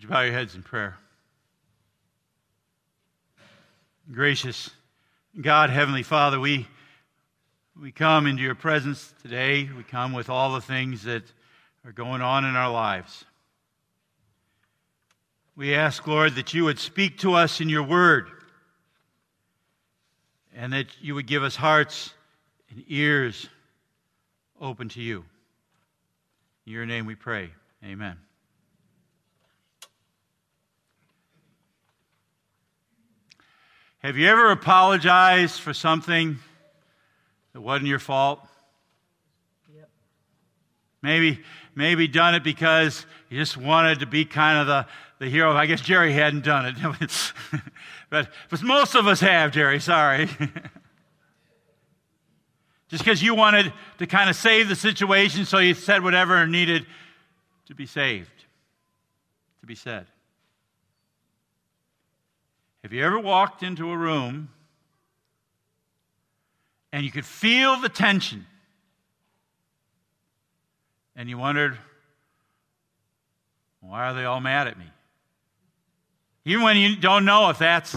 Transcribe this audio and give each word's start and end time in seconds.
Would 0.00 0.04
you 0.04 0.14
bow 0.14 0.22
your 0.22 0.32
heads 0.32 0.54
in 0.54 0.62
prayer? 0.62 0.96
Gracious 4.10 4.70
God, 5.38 5.68
Heavenly 5.68 6.04
Father, 6.04 6.40
we, 6.40 6.66
we 7.78 7.92
come 7.92 8.26
into 8.26 8.42
your 8.42 8.54
presence 8.54 9.12
today. 9.20 9.68
We 9.76 9.82
come 9.82 10.14
with 10.14 10.30
all 10.30 10.54
the 10.54 10.62
things 10.62 11.02
that 11.02 11.24
are 11.84 11.92
going 11.92 12.22
on 12.22 12.46
in 12.46 12.56
our 12.56 12.72
lives. 12.72 13.26
We 15.54 15.74
ask, 15.74 16.06
Lord, 16.06 16.34
that 16.36 16.54
you 16.54 16.64
would 16.64 16.78
speak 16.78 17.18
to 17.18 17.34
us 17.34 17.60
in 17.60 17.68
your 17.68 17.82
word 17.82 18.30
and 20.56 20.72
that 20.72 20.86
you 21.02 21.14
would 21.14 21.26
give 21.26 21.42
us 21.42 21.56
hearts 21.56 22.14
and 22.70 22.82
ears 22.88 23.50
open 24.58 24.88
to 24.88 25.02
you. 25.02 25.26
In 26.64 26.72
your 26.72 26.86
name 26.86 27.04
we 27.04 27.16
pray. 27.16 27.50
Amen. 27.84 28.16
Have 34.00 34.16
you 34.16 34.26
ever 34.28 34.50
apologized 34.50 35.60
for 35.60 35.74
something 35.74 36.38
that 37.52 37.60
wasn't 37.60 37.88
your 37.88 37.98
fault? 37.98 38.40
Yep. 39.74 39.90
Maybe, 41.02 41.40
maybe 41.74 42.08
done 42.08 42.34
it 42.34 42.42
because 42.42 43.04
you 43.28 43.38
just 43.38 43.58
wanted 43.58 44.00
to 44.00 44.06
be 44.06 44.24
kind 44.24 44.58
of 44.58 44.66
the, 44.66 44.86
the 45.18 45.28
hero. 45.28 45.52
I 45.52 45.66
guess 45.66 45.82
Jerry 45.82 46.14
hadn't 46.14 46.44
done 46.44 46.64
it. 46.64 46.76
but, 48.10 48.30
but 48.48 48.62
most 48.62 48.94
of 48.94 49.06
us 49.06 49.20
have, 49.20 49.52
Jerry, 49.52 49.80
sorry. 49.80 50.30
just 52.88 53.04
because 53.04 53.22
you 53.22 53.34
wanted 53.34 53.70
to 53.98 54.06
kind 54.06 54.30
of 54.30 54.36
save 54.36 54.70
the 54.70 54.76
situation, 54.76 55.44
so 55.44 55.58
you 55.58 55.74
said 55.74 56.02
whatever 56.02 56.46
needed 56.46 56.86
to 57.66 57.74
be 57.74 57.84
saved, 57.84 58.30
to 59.60 59.66
be 59.66 59.74
said. 59.74 60.06
Have 62.82 62.92
you 62.92 63.04
ever 63.04 63.18
walked 63.18 63.62
into 63.62 63.90
a 63.90 63.96
room 63.96 64.48
and 66.92 67.04
you 67.04 67.10
could 67.10 67.26
feel 67.26 67.76
the 67.76 67.88
tension 67.88 68.46
and 71.14 71.28
you 71.28 71.36
wondered, 71.36 71.76
why 73.80 74.08
are 74.08 74.14
they 74.14 74.24
all 74.24 74.40
mad 74.40 74.66
at 74.66 74.78
me? 74.78 74.86
Even 76.44 76.62
when 76.64 76.76
you 76.78 76.96
don't 76.96 77.24
know 77.24 77.50
if 77.50 77.58
that's 77.58 77.96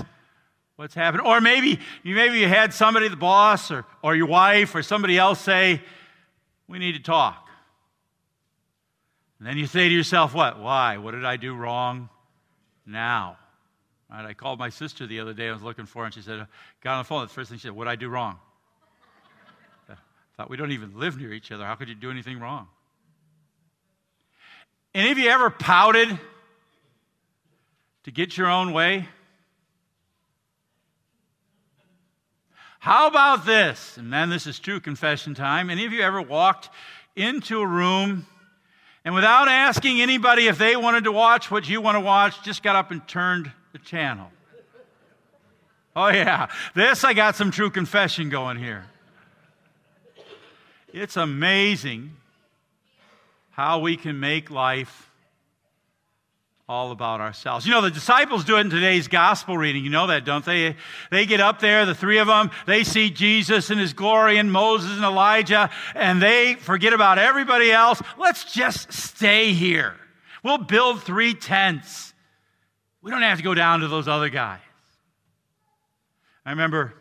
what's 0.76 0.94
happened. 0.94 1.26
Or 1.26 1.40
maybe, 1.40 1.80
you 2.04 2.16
maybe 2.16 2.40
you 2.40 2.48
had 2.48 2.74
somebody, 2.74 3.08
the 3.08 3.16
boss 3.16 3.72
or, 3.72 3.86
or 4.02 4.16
your 4.16 4.28
wife 4.28 4.76
or 4.76 4.84
somebody 4.84 5.18
else 5.18 5.40
say, 5.40 5.82
we 6.68 6.80
need 6.80 6.94
to 6.94 7.02
talk. 7.02 7.48
And 9.40 9.48
then 9.48 9.58
you 9.58 9.66
say 9.66 9.88
to 9.88 9.96
yourself, 9.96 10.34
what? 10.34 10.60
Why? 10.60 10.98
What 10.98 11.12
did 11.12 11.26
I 11.26 11.38
do 11.38 11.56
wrong 11.56 12.10
now? 12.86 13.38
Right, 14.14 14.26
I 14.26 14.34
called 14.36 14.60
my 14.60 14.70
sister 14.70 15.08
the 15.08 15.20
other 15.22 15.34
day. 15.34 15.50
I 15.50 15.54
was 15.54 15.64
looking 15.64 15.88
for 15.88 16.00
her, 16.00 16.06
and 16.06 16.14
she 16.14 16.22
said, 16.22 16.46
got 16.82 16.94
on 16.94 17.00
the 17.00 17.04
phone. 17.04 17.24
The 17.24 17.30
first 17.30 17.50
thing 17.50 17.58
she 17.58 17.64
said, 17.64 17.72
what 17.72 17.88
I 17.88 17.96
do 17.96 18.10
wrong? 18.10 18.38
I 19.90 19.96
thought, 20.38 20.52
we 20.52 20.58
don't 20.58 20.72
even 20.72 21.00
live 21.00 21.18
near 21.18 21.34
each 21.34 21.52
other. 21.52 21.66
How 21.66 21.74
could 21.74 21.90
you 21.90 21.96
do 21.96 22.12
anything 22.12 22.40
wrong? 22.40 22.68
Any 24.94 25.12
of 25.12 25.18
you 25.18 25.30
ever 25.30 25.50
pouted 25.50 26.20
to 28.04 28.12
get 28.12 28.38
your 28.38 28.52
own 28.52 28.72
way? 28.72 29.08
How 32.78 33.08
about 33.08 33.48
this? 33.48 33.98
And 33.98 34.14
then 34.14 34.30
this 34.30 34.46
is 34.46 34.60
true 34.60 34.80
confession 34.80 35.34
time. 35.34 35.72
Any 35.72 35.86
of 35.86 35.94
you 35.94 36.02
ever 36.02 36.22
walked 36.22 36.70
into 37.16 37.62
a 37.62 37.66
room 37.66 38.28
and 39.04 39.16
without 39.16 39.48
asking 39.48 40.02
anybody 40.02 40.48
if 40.48 40.60
they 40.60 40.76
wanted 40.76 41.06
to 41.06 41.12
watch 41.12 41.50
what 41.50 41.68
you 41.68 41.82
want 41.82 41.96
to 41.96 42.00
watch, 42.00 42.44
just 42.44 42.62
got 42.62 42.76
up 42.76 42.92
and 42.92 43.06
turned 43.08 43.52
the 43.74 43.80
channel. 43.80 44.32
Oh, 45.96 46.08
yeah. 46.10 46.48
This, 46.76 47.04
I 47.04 47.14
got 47.14 47.36
some 47.36 47.52
true 47.52 47.70
confession 47.70 48.30
going 48.30 48.58
here. 48.58 48.86
It's 50.94 51.18
amazing 51.18 52.12
how 53.52 53.80
we 53.80 53.98
can 53.98 54.20
make 54.20 54.52
life 54.52 55.10
all 56.70 56.92
about 56.92 57.20
ourselves. 57.20 57.66
You 57.66 57.72
know, 57.72 57.82
the 57.82 57.92
disciples 57.92 58.46
do 58.46 58.58
it 58.58 58.62
in 58.62 58.70
today's 58.70 59.08
gospel 59.08 59.58
reading. 59.58 59.84
You 59.84 59.90
know 59.90 60.08
that, 60.08 60.24
don't 60.24 60.46
they? 60.46 60.76
They 61.12 61.26
get 61.26 61.42
up 61.42 61.60
there, 61.60 61.86
the 61.86 61.96
three 61.96 62.20
of 62.20 62.28
them, 62.28 62.52
they 62.66 62.84
see 62.84 63.10
Jesus 63.10 63.70
and 63.70 63.80
his 63.80 63.94
glory 63.94 64.38
and 64.38 64.52
Moses 64.52 64.92
and 64.92 65.04
Elijah, 65.04 65.70
and 65.94 66.22
they 66.22 66.56
forget 66.56 66.94
about 66.94 67.18
everybody 67.18 67.72
else. 67.72 68.02
Let's 68.18 68.52
just 68.54 68.94
stay 68.94 69.52
here. 69.52 69.96
We'll 70.44 70.60
build 70.60 71.04
three 71.04 71.34
tents. 71.34 72.13
We 73.04 73.12
don't 73.12 73.22
have 73.22 73.38
to 73.38 73.44
go 73.44 73.54
down 73.54 73.82
to 73.82 73.90
those 73.90 74.08
other 74.08 74.30
guys. 74.30 74.62
I 76.46 76.52
remember 76.52 76.94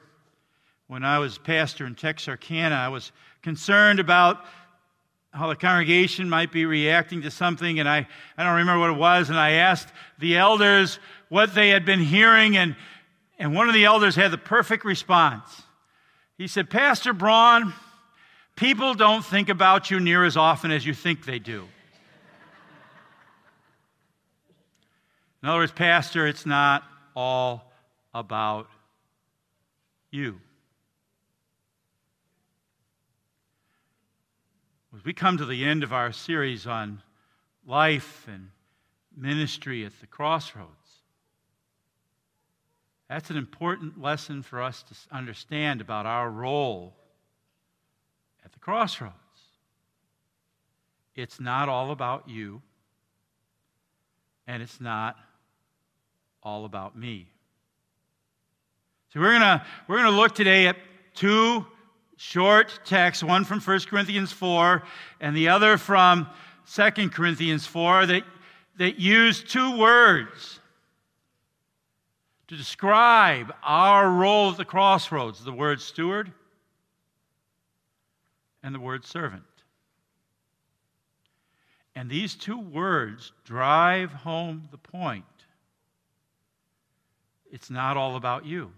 when 0.88 1.04
I 1.04 1.20
was 1.20 1.38
pastor 1.38 1.86
in 1.86 1.94
Texarkana, 1.94 2.74
I 2.74 2.88
was 2.88 3.12
concerned 3.40 4.00
about 4.00 4.44
how 5.32 5.46
the 5.48 5.54
congregation 5.54 6.28
might 6.28 6.50
be 6.50 6.66
reacting 6.66 7.22
to 7.22 7.30
something, 7.30 7.78
and 7.78 7.88
I, 7.88 8.08
I 8.36 8.42
don't 8.42 8.56
remember 8.56 8.80
what 8.80 8.90
it 8.90 8.98
was, 8.98 9.30
and 9.30 9.38
I 9.38 9.52
asked 9.52 9.88
the 10.18 10.36
elders 10.36 10.98
what 11.28 11.54
they 11.54 11.68
had 11.68 11.84
been 11.84 12.00
hearing, 12.00 12.56
and, 12.56 12.74
and 13.38 13.54
one 13.54 13.68
of 13.68 13.74
the 13.74 13.84
elders 13.84 14.16
had 14.16 14.32
the 14.32 14.38
perfect 14.38 14.84
response. 14.84 15.62
He 16.36 16.48
said, 16.48 16.68
Pastor 16.68 17.12
Braun, 17.12 17.72
people 18.56 18.94
don't 18.94 19.24
think 19.24 19.48
about 19.48 19.88
you 19.88 20.00
near 20.00 20.24
as 20.24 20.36
often 20.36 20.72
as 20.72 20.84
you 20.84 20.94
think 20.94 21.24
they 21.24 21.38
do. 21.38 21.68
In 25.42 25.48
other 25.48 25.58
words, 25.58 25.72
Pastor, 25.72 26.26
it's 26.26 26.46
not 26.46 26.84
all 27.16 27.72
about 28.14 28.68
you. 30.10 30.38
As 34.94 35.04
we 35.04 35.12
come 35.12 35.38
to 35.38 35.46
the 35.46 35.64
end 35.64 35.82
of 35.82 35.92
our 35.92 36.12
series 36.12 36.66
on 36.66 37.02
life 37.66 38.28
and 38.28 38.50
ministry 39.16 39.84
at 39.84 39.98
the 40.00 40.06
crossroads, 40.06 40.68
that's 43.08 43.30
an 43.30 43.36
important 43.36 44.00
lesson 44.00 44.42
for 44.42 44.62
us 44.62 44.84
to 44.84 44.94
understand 45.14 45.80
about 45.80 46.06
our 46.06 46.30
role 46.30 46.94
at 48.44 48.52
the 48.52 48.60
crossroads. 48.60 49.16
It's 51.16 51.40
not 51.40 51.68
all 51.68 51.90
about 51.90 52.28
you, 52.28 52.62
and 54.46 54.62
it's 54.62 54.80
not 54.80 55.16
all 56.42 56.64
about 56.64 56.96
me. 56.96 57.26
So 59.12 59.20
we're 59.20 59.38
going 59.38 59.42
to 59.42 59.64
we're 59.88 59.98
going 59.98 60.10
to 60.10 60.16
look 60.16 60.34
today 60.34 60.66
at 60.66 60.76
two 61.14 61.66
short 62.16 62.80
texts, 62.84 63.22
one 63.22 63.44
from 63.44 63.60
1 63.60 63.80
Corinthians 63.80 64.32
4 64.32 64.82
and 65.20 65.36
the 65.36 65.48
other 65.48 65.76
from 65.76 66.28
2 66.72 67.10
Corinthians 67.10 67.66
4 67.66 68.06
that, 68.06 68.22
that 68.78 68.98
use 68.98 69.42
two 69.42 69.76
words 69.76 70.60
to 72.46 72.56
describe 72.56 73.52
our 73.62 74.10
role 74.10 74.50
at 74.50 74.56
the 74.56 74.64
crossroads 74.64 75.44
the 75.44 75.52
word 75.52 75.80
steward 75.80 76.32
and 78.62 78.74
the 78.74 78.80
word 78.80 79.04
servant. 79.04 79.42
And 81.94 82.08
these 82.08 82.34
two 82.34 82.58
words 82.58 83.32
drive 83.44 84.12
home 84.12 84.68
the 84.70 84.78
point 84.78 85.24
it's 87.52 87.70
not 87.70 87.96
all 87.96 88.16
about 88.16 88.46
you, 88.46 88.72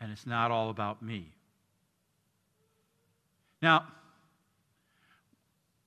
and 0.00 0.12
it's 0.12 0.26
not 0.26 0.50
all 0.50 0.68
about 0.68 1.02
me. 1.02 1.32
Now, 3.60 3.86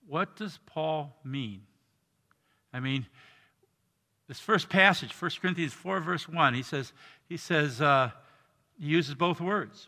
what 0.08 0.36
does 0.36 0.60
Paul 0.66 1.16
mean? 1.24 1.62
I 2.74 2.80
mean, 2.80 3.06
this 4.28 4.40
first 4.40 4.70
passage, 4.70 5.14
1 5.14 5.32
Corinthians 5.42 5.74
4, 5.74 6.00
verse 6.00 6.28
1, 6.28 6.54
he 6.56 6.64
says, 6.64 6.92
he 7.30 7.38
says, 7.38 7.80
uh, 7.80 8.10
he 8.80 8.88
uses 8.88 9.14
both 9.14 9.40
words. 9.40 9.88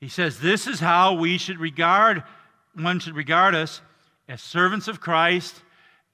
He 0.00 0.08
says, 0.08 0.40
This 0.40 0.66
is 0.66 0.80
how 0.80 1.14
we 1.14 1.38
should 1.38 1.58
regard, 1.58 2.24
one 2.74 2.98
should 2.98 3.14
regard 3.14 3.54
us 3.54 3.80
as 4.28 4.42
servants 4.42 4.88
of 4.88 5.00
Christ 5.00 5.62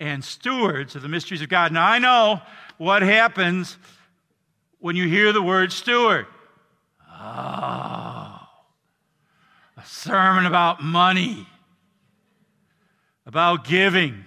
and 0.00 0.24
stewards 0.24 0.94
of 0.94 1.02
the 1.02 1.08
mysteries 1.08 1.42
of 1.42 1.48
God. 1.48 1.72
Now, 1.72 1.86
I 1.86 1.98
know 1.98 2.40
what 2.76 3.02
happens 3.02 3.76
when 4.78 4.96
you 4.96 5.08
hear 5.08 5.32
the 5.32 5.42
word 5.42 5.72
steward. 5.72 6.26
Oh, 7.10 8.40
a 9.76 9.84
sermon 9.84 10.46
about 10.46 10.82
money, 10.82 11.46
about 13.26 13.64
giving. 13.64 14.24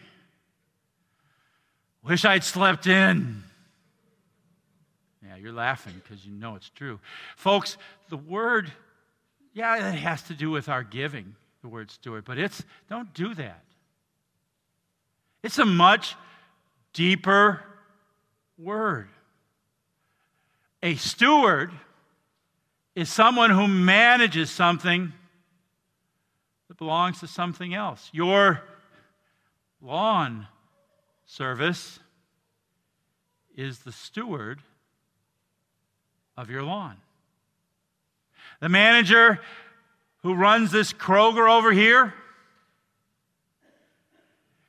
Wish 2.03 2.25
I'd 2.25 2.44
slept 2.44 2.88
in. 2.88 3.44
Yeah, 5.25 5.38
you're 5.38 5.53
laughing 5.53 5.94
because 6.03 6.25
you 6.25 6.33
know 6.33 6.56
it's 6.56 6.69
true. 6.69 7.00
Folks, 7.38 7.77
the 8.09 8.18
word, 8.18 8.71
yeah, 9.53 9.91
it 9.91 9.95
has 10.00 10.21
to 10.23 10.33
do 10.33 10.50
with 10.50 10.68
our 10.68 10.83
giving, 10.83 11.35
the 11.62 11.69
word 11.69 11.91
steward, 11.91 12.25
but 12.25 12.38
it's, 12.38 12.63
don't 12.89 13.13
do 13.13 13.33
that. 13.35 13.63
It's 15.43 15.57
a 15.57 15.65
much 15.65 16.15
deeper 16.93 17.61
word. 18.57 19.09
A 20.83 20.95
steward 20.95 21.71
is 22.95 23.09
someone 23.09 23.49
who 23.49 23.67
manages 23.67 24.49
something 24.49 25.13
that 26.67 26.77
belongs 26.77 27.19
to 27.19 27.27
something 27.27 27.73
else. 27.73 28.09
Your 28.11 28.61
lawn 29.81 30.47
service 31.25 31.99
is 33.55 33.79
the 33.79 33.91
steward 33.91 34.59
of 36.37 36.49
your 36.49 36.63
lawn. 36.63 36.97
The 38.59 38.69
manager 38.69 39.39
who 40.23 40.35
runs 40.35 40.71
this 40.71 40.94
Kroger 40.94 41.49
over 41.49 41.71
here, 41.71 42.13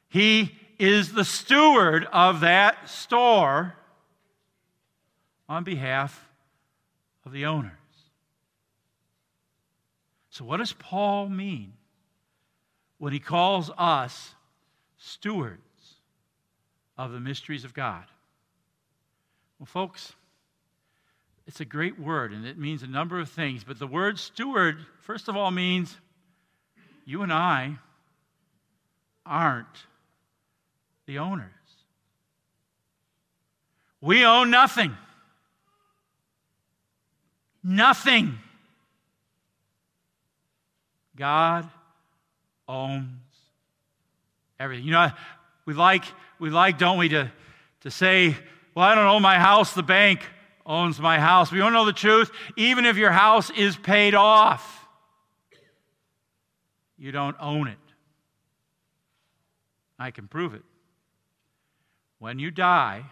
he 0.09 0.55
is 0.83 1.13
the 1.13 1.25
steward 1.25 2.09
of 2.13 2.41
that 2.41 2.89
store 2.89 3.77
on 5.49 5.63
behalf 5.63 6.29
of 7.25 7.31
the 7.31 7.47
owners. 7.47 7.71
So, 10.29 10.45
what 10.45 10.57
does 10.57 10.73
Paul 10.73 11.29
mean 11.29 11.75
when 12.99 13.13
he 13.13 13.21
calls 13.21 13.71
us 13.79 14.35
stewards 14.99 15.61
of 16.99 17.13
the 17.13 17.21
mysteries 17.21 17.65
of 17.65 17.75
God? 17.75 18.05
Well, 19.61 19.67
folks, 19.67 20.15
it's 21.47 21.61
a 21.61 21.65
great 21.65 22.01
word 22.01 22.33
and 22.33 22.45
it 22.45 22.59
means 22.59 22.83
a 22.83 22.89
number 22.89 23.21
of 23.21 23.29
things, 23.29 23.63
but 23.63 23.79
the 23.79 23.87
word 23.87 24.19
steward, 24.19 24.79
first 25.01 25.29
of 25.29 25.37
all, 25.37 25.53
means 25.53 25.97
you 27.05 27.23
and 27.23 27.33
I 27.33 27.77
aren't 29.25 29.87
the 31.07 31.19
owners. 31.19 31.51
We 34.01 34.25
own 34.25 34.51
nothing. 34.51 34.97
Nothing. 37.63 38.39
God 41.17 41.69
owns 42.69 43.07
everything. 44.59 44.85
You 44.87 44.93
know, 44.93 45.11
we 45.67 45.75
like, 45.75 46.05
we 46.39 46.51
like, 46.51 46.79
don't 46.79 46.99
we, 46.99 47.09
to, 47.11 47.31
to 47.83 47.91
say, 47.91 48.37
well, 48.75 48.85
I 48.85 48.95
don't 48.95 49.07
own 49.07 49.23
my 49.23 49.39
house, 49.39 49.73
the 49.75 49.83
bank 49.83 50.21
owns 50.65 50.99
my 50.99 51.19
house. 51.19 51.53
We 51.53 51.59
don't 51.59 51.73
know 51.73 51.85
the 51.85 51.93
truth. 51.93 52.31
Even 52.57 52.87
if 52.87 52.97
your 52.97 53.13
house 53.13 53.51
is 53.51 53.77
paid 53.77 54.15
off, 54.15 54.87
you 56.99 57.13
don't 57.13 57.37
own 57.41 57.69
it. 57.69 57.79
I 59.99 60.11
can 60.11 60.27
prove 60.27 60.55
it. 60.55 60.63
When 62.23 62.39
you 62.39 62.53
die, 62.53 63.05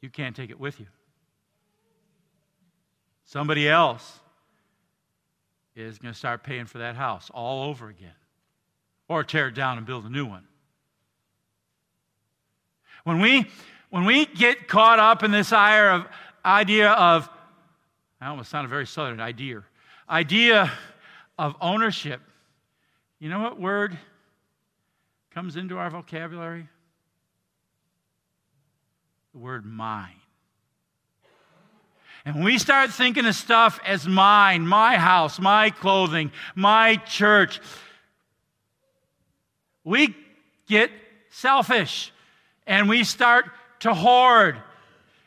you 0.00 0.10
can't 0.10 0.34
take 0.34 0.50
it 0.50 0.58
with 0.58 0.80
you. 0.80 0.86
Somebody 3.24 3.68
else 3.68 4.18
is 5.76 6.00
going 6.00 6.12
to 6.12 6.18
start 6.18 6.42
paying 6.42 6.66
for 6.66 6.78
that 6.78 6.96
house 6.96 7.30
all 7.32 7.68
over 7.68 7.88
again 7.88 8.16
or 9.06 9.22
tear 9.22 9.46
it 9.46 9.54
down 9.54 9.78
and 9.78 9.86
build 9.86 10.04
a 10.06 10.10
new 10.10 10.26
one. 10.26 10.42
When 13.04 13.20
we, 13.20 13.46
when 13.90 14.04
we 14.04 14.26
get 14.26 14.66
caught 14.66 14.98
up 14.98 15.22
in 15.22 15.30
this 15.30 15.52
of, 15.52 16.04
idea 16.44 16.90
of, 16.90 17.30
I 18.20 18.26
almost 18.26 18.50
sounded 18.50 18.70
very 18.70 18.88
southern, 18.88 19.20
idea, 19.20 19.62
idea 20.08 20.72
of 21.38 21.54
ownership, 21.60 22.20
you 23.20 23.28
know 23.28 23.38
what 23.38 23.60
word 23.60 23.96
comes 25.32 25.56
into 25.56 25.78
our 25.78 25.90
vocabulary? 25.90 26.68
The 29.32 29.38
word 29.38 29.64
mine. 29.64 30.16
And 32.24 32.34
when 32.34 32.44
we 32.44 32.58
start 32.58 32.90
thinking 32.90 33.24
of 33.24 33.34
stuff 33.34 33.80
as 33.86 34.06
mine, 34.06 34.66
my 34.66 34.96
house, 34.96 35.38
my 35.38 35.70
clothing, 35.70 36.32
my 36.54 36.96
church, 36.96 37.60
we 39.84 40.14
get 40.68 40.90
selfish 41.30 42.12
and 42.66 42.88
we 42.88 43.04
start 43.04 43.46
to 43.80 43.94
hoard 43.94 44.58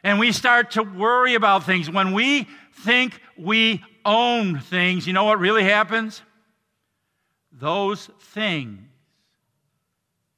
and 0.03 0.19
we 0.19 0.31
start 0.31 0.71
to 0.71 0.83
worry 0.83 1.33
about 1.33 1.63
things. 1.63 1.89
When 1.89 2.13
we 2.13 2.47
think 2.81 3.19
we 3.37 3.83
own 4.05 4.59
things, 4.59 5.07
you 5.07 5.13
know 5.13 5.23
what 5.23 5.39
really 5.39 5.63
happens? 5.63 6.21
Those 7.51 8.07
things 8.19 8.92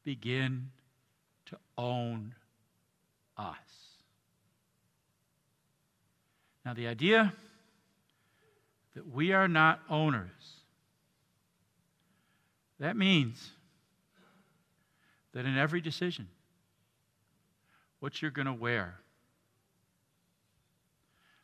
begin 0.05 0.69
to 1.47 1.57
own 1.77 2.33
us. 3.37 3.55
Now, 6.63 6.73
the 6.73 6.87
idea 6.87 7.33
that 8.95 9.11
we 9.11 9.33
are 9.33 9.47
not 9.47 9.81
owners, 9.89 10.29
that 12.79 12.95
means 12.95 13.51
that 15.33 15.45
in 15.45 15.57
every 15.57 15.81
decision, 15.81 16.27
what 17.99 18.21
you're 18.21 18.31
going 18.31 18.47
to 18.47 18.53
wear, 18.53 18.95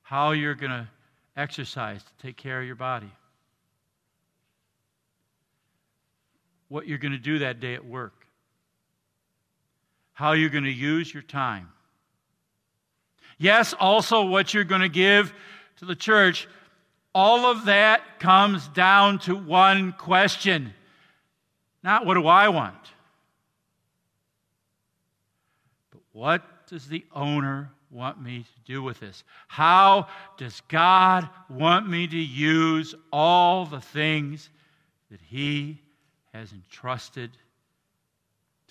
how 0.02 0.32
you're 0.32 0.56
going 0.56 0.72
to 0.72 0.88
exercise 1.36 2.04
to 2.04 2.12
take 2.22 2.38
care 2.38 2.62
of 2.62 2.66
your 2.66 2.76
body, 2.76 3.12
what 6.68 6.88
you're 6.88 6.98
going 6.98 7.12
to 7.12 7.18
do 7.18 7.40
that 7.40 7.60
day 7.60 7.74
at 7.74 7.86
work, 7.86 8.21
how 10.22 10.32
you're 10.34 10.50
going 10.50 10.64
to 10.64 10.72
use 10.72 11.14
your 11.14 11.24
time 11.24 11.68
Yes, 13.42 13.74
also 13.74 14.24
what 14.24 14.54
you're 14.54 14.64
going 14.64 14.82
to 14.82 14.90
give 14.90 15.34
to 15.78 15.86
the 15.86 15.96
church. 15.96 16.48
All 17.16 17.48
of 17.48 17.66
that 17.66 18.20
comes 18.20 18.68
down 18.68 19.18
to 19.22 19.36
one 19.36 19.94
question 19.94 20.76
not 21.84 22.06
what 22.06 22.14
do 22.14 22.28
I 22.28 22.50
want, 22.50 22.76
but 25.90 26.02
what 26.12 26.68
does 26.68 26.88
the 26.88 27.04
owner 27.12 27.72
want 27.90 28.22
me 28.22 28.44
to 28.44 28.72
do 28.72 28.84
with 28.84 29.00
this? 29.00 29.24
How 29.48 30.08
does 30.38 30.62
God 30.68 31.28
want 31.50 31.90
me 31.90 32.08
to 32.08 32.16
use 32.16 32.94
all 33.12 33.66
the 33.66 33.82
things 33.82 34.52
that 35.10 35.22
He 35.22 35.82
has 36.36 36.54
entrusted 36.54 37.32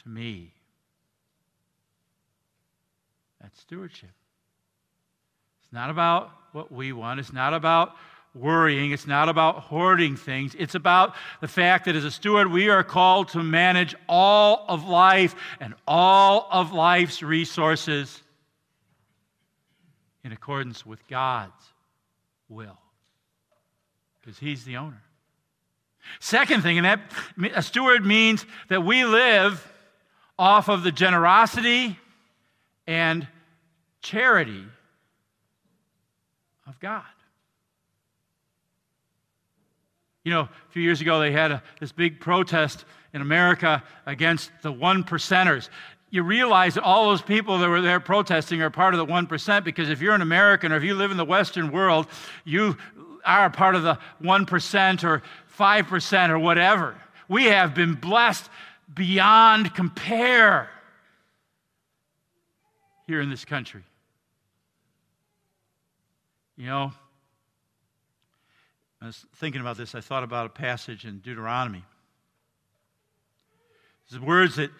to 0.04 0.08
me? 0.08 0.52
That's 3.40 3.60
stewardship. 3.60 4.10
It's 5.62 5.72
not 5.72 5.90
about 5.90 6.30
what 6.52 6.70
we 6.72 6.92
want. 6.92 7.20
It's 7.20 7.32
not 7.32 7.54
about 7.54 7.94
worrying. 8.34 8.92
It's 8.92 9.06
not 9.06 9.28
about 9.28 9.56
hoarding 9.56 10.16
things. 10.16 10.54
It's 10.58 10.74
about 10.74 11.14
the 11.40 11.48
fact 11.48 11.86
that 11.86 11.96
as 11.96 12.04
a 12.04 12.10
steward, 12.10 12.50
we 12.50 12.68
are 12.68 12.84
called 12.84 13.28
to 13.30 13.42
manage 13.42 13.94
all 14.08 14.64
of 14.68 14.86
life 14.86 15.34
and 15.58 15.74
all 15.86 16.46
of 16.50 16.72
life's 16.72 17.22
resources 17.22 18.22
in 20.22 20.32
accordance 20.32 20.84
with 20.84 21.06
God's 21.08 21.52
will. 22.48 22.78
Because 24.20 24.38
He's 24.38 24.64
the 24.64 24.76
owner. 24.76 25.02
Second 26.18 26.62
thing, 26.62 26.78
and 26.78 26.86
that 26.86 27.00
a 27.54 27.62
steward 27.62 28.04
means 28.04 28.44
that 28.68 28.84
we 28.84 29.04
live 29.04 29.66
off 30.38 30.68
of 30.68 30.82
the 30.82 30.92
generosity 30.92 31.98
and 32.90 33.28
charity 34.02 34.64
of 36.66 36.80
God. 36.80 37.04
You 40.24 40.32
know, 40.32 40.40
a 40.40 40.50
few 40.70 40.82
years 40.82 41.00
ago, 41.00 41.20
they 41.20 41.30
had 41.30 41.52
a, 41.52 41.62
this 41.78 41.92
big 41.92 42.18
protest 42.18 42.84
in 43.14 43.22
America 43.22 43.84
against 44.06 44.50
the 44.62 44.72
one 44.72 45.04
percenters. 45.04 45.68
You 46.10 46.24
realize 46.24 46.74
that 46.74 46.82
all 46.82 47.10
those 47.10 47.22
people 47.22 47.58
that 47.58 47.68
were 47.68 47.80
there 47.80 48.00
protesting 48.00 48.60
are 48.60 48.70
part 48.70 48.92
of 48.92 48.98
the 48.98 49.06
1% 49.06 49.62
because 49.62 49.88
if 49.88 50.00
you're 50.00 50.14
an 50.16 50.20
American 50.20 50.72
or 50.72 50.76
if 50.76 50.82
you 50.82 50.94
live 50.94 51.12
in 51.12 51.16
the 51.16 51.24
Western 51.24 51.70
world, 51.70 52.08
you 52.44 52.76
are 53.24 53.50
part 53.50 53.76
of 53.76 53.84
the 53.84 54.00
1% 54.20 55.04
or 55.04 55.22
5% 55.56 56.28
or 56.28 56.38
whatever. 56.40 56.96
We 57.28 57.44
have 57.44 57.72
been 57.72 57.94
blessed 57.94 58.50
beyond 58.92 59.76
compare 59.76 60.68
here 63.10 63.20
in 63.20 63.28
this 63.28 63.44
country. 63.44 63.82
You 66.56 66.66
know, 66.66 66.92
I 69.02 69.06
was 69.06 69.26
thinking 69.34 69.60
about 69.60 69.76
this. 69.76 69.96
I 69.96 70.00
thought 70.00 70.22
about 70.22 70.46
a 70.46 70.50
passage 70.50 71.04
in 71.04 71.18
Deuteronomy. 71.18 71.82
The 74.12 74.20
words 74.20 74.54
that 74.56 74.70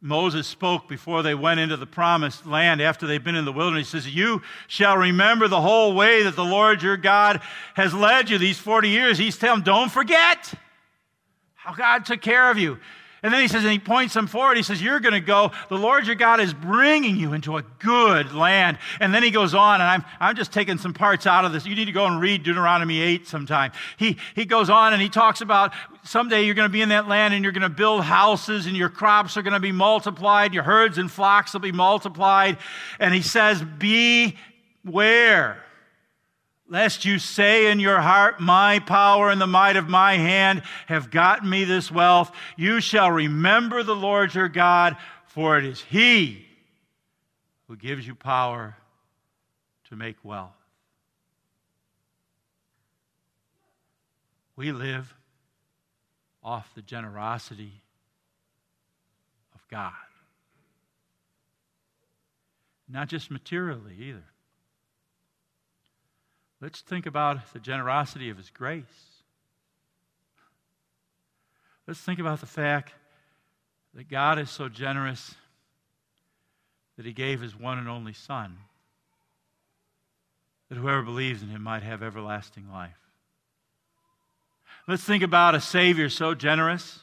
Moses 0.00 0.48
spoke 0.48 0.88
before 0.88 1.22
they 1.22 1.36
went 1.36 1.60
into 1.60 1.76
the 1.76 1.86
promised 1.86 2.46
land 2.46 2.82
after 2.82 3.06
they've 3.06 3.22
been 3.22 3.36
in 3.36 3.44
the 3.44 3.52
wilderness. 3.52 3.92
He 3.92 4.00
says, 4.00 4.12
You 4.12 4.42
shall 4.66 4.96
remember 4.96 5.46
the 5.46 5.60
whole 5.60 5.94
way 5.94 6.24
that 6.24 6.34
the 6.34 6.44
Lord 6.44 6.82
your 6.82 6.96
God 6.96 7.40
has 7.74 7.94
led 7.94 8.28
you 8.28 8.38
these 8.38 8.58
40 8.58 8.88
years. 8.88 9.18
He's 9.18 9.38
telling 9.38 9.60
them, 9.60 9.72
Don't 9.72 9.92
forget 9.92 10.52
how 11.54 11.74
God 11.74 12.04
took 12.06 12.22
care 12.22 12.50
of 12.50 12.58
you. 12.58 12.80
And 13.22 13.34
then 13.34 13.40
he 13.40 13.48
says, 13.48 13.64
and 13.64 13.72
he 13.72 13.80
points 13.80 14.14
them 14.14 14.28
forward. 14.28 14.56
He 14.56 14.62
says, 14.62 14.80
You're 14.80 15.00
going 15.00 15.14
to 15.14 15.20
go. 15.20 15.50
The 15.68 15.76
Lord 15.76 16.06
your 16.06 16.14
God 16.14 16.40
is 16.40 16.54
bringing 16.54 17.16
you 17.16 17.32
into 17.32 17.56
a 17.56 17.64
good 17.80 18.32
land. 18.32 18.78
And 19.00 19.12
then 19.12 19.24
he 19.24 19.30
goes 19.30 19.54
on, 19.54 19.80
and 19.80 19.90
I'm, 19.90 20.04
I'm 20.20 20.36
just 20.36 20.52
taking 20.52 20.78
some 20.78 20.94
parts 20.94 21.26
out 21.26 21.44
of 21.44 21.52
this. 21.52 21.66
You 21.66 21.74
need 21.74 21.86
to 21.86 21.92
go 21.92 22.06
and 22.06 22.20
read 22.20 22.44
Deuteronomy 22.44 23.00
8 23.00 23.26
sometime. 23.26 23.72
He, 23.96 24.18
he 24.36 24.44
goes 24.44 24.70
on 24.70 24.92
and 24.92 25.02
he 25.02 25.08
talks 25.08 25.40
about 25.40 25.72
someday 26.04 26.44
you're 26.44 26.54
going 26.54 26.68
to 26.68 26.72
be 26.72 26.80
in 26.80 26.90
that 26.90 27.08
land 27.08 27.34
and 27.34 27.42
you're 27.42 27.52
going 27.52 27.62
to 27.62 27.68
build 27.68 28.04
houses 28.04 28.66
and 28.66 28.76
your 28.76 28.88
crops 28.88 29.36
are 29.36 29.42
going 29.42 29.52
to 29.52 29.60
be 29.60 29.72
multiplied. 29.72 30.54
Your 30.54 30.62
herds 30.62 30.98
and 30.98 31.10
flocks 31.10 31.52
will 31.52 31.60
be 31.60 31.72
multiplied. 31.72 32.58
And 33.00 33.12
he 33.12 33.22
says, 33.22 33.62
Beware 33.62 35.64
lest 36.68 37.04
you 37.04 37.18
say 37.18 37.70
in 37.70 37.80
your 37.80 38.00
heart, 38.00 38.40
My 38.40 38.78
power 38.78 39.30
and 39.30 39.40
the 39.40 39.46
might 39.46 39.76
of 39.76 39.88
my 39.88 40.14
hand 40.14 40.62
have 40.86 41.10
gotten 41.10 41.48
me 41.48 41.64
this 41.64 41.90
wealth. 41.90 42.30
You 42.56 42.80
shall 42.80 43.10
remember 43.10 43.82
the 43.82 43.96
Lord 43.96 44.34
your 44.34 44.48
God, 44.48 44.96
for 45.26 45.58
it 45.58 45.64
is 45.64 45.80
He 45.80 46.46
who 47.66 47.76
gives 47.76 48.06
you 48.06 48.14
power 48.14 48.76
to 49.88 49.96
make 49.96 50.16
wealth. 50.22 50.52
We 54.56 54.72
live 54.72 55.14
off 56.42 56.74
the 56.74 56.82
generosity 56.82 57.72
of 59.54 59.66
God. 59.68 59.92
Not 62.88 63.08
just 63.08 63.30
materially 63.30 63.94
either. 64.00 64.24
Let's 66.60 66.80
think 66.80 67.06
about 67.06 67.52
the 67.52 67.60
generosity 67.60 68.30
of 68.30 68.36
His 68.36 68.50
grace. 68.50 68.84
Let's 71.86 72.00
think 72.00 72.18
about 72.18 72.40
the 72.40 72.46
fact 72.46 72.92
that 73.94 74.08
God 74.08 74.38
is 74.38 74.50
so 74.50 74.68
generous 74.68 75.34
that 76.96 77.06
He 77.06 77.12
gave 77.12 77.40
His 77.40 77.56
one 77.56 77.78
and 77.78 77.88
only 77.88 78.12
Son, 78.12 78.58
that 80.68 80.76
whoever 80.76 81.02
believes 81.02 81.42
in 81.42 81.48
Him 81.48 81.62
might 81.62 81.82
have 81.82 82.02
everlasting 82.02 82.70
life. 82.70 82.98
Let's 84.86 85.04
think 85.04 85.22
about 85.22 85.54
a 85.54 85.60
Savior 85.60 86.08
so 86.08 86.34
generous 86.34 87.00